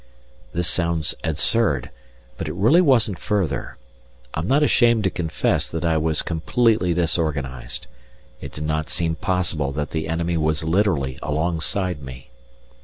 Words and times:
This 0.51 0.67
sounds 0.67 1.13
absurd, 1.23 1.91
but 2.35 2.47
it 2.47 2.55
really 2.55 2.81
wasn't 2.81 3.19
further. 3.19 3.77
I'm 4.33 4.47
not 4.47 4.63
ashamed 4.63 5.03
to 5.03 5.11
confess 5.11 5.69
that 5.69 5.85
I 5.85 5.97
was 5.97 6.23
completely 6.23 6.91
disorganized; 6.95 7.85
it 8.41 8.51
did 8.51 8.63
not 8.65 8.89
seem 8.89 9.13
possible 9.13 9.71
that 9.73 9.91
the 9.91 10.07
enemy 10.07 10.37
was 10.37 10.63
literally 10.63 11.19
alongside 11.21 12.01
me. 12.01 12.31